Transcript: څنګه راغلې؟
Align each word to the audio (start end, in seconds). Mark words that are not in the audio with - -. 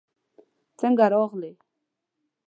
څنګه 0.79 1.05
راغلې؟ 1.13 1.51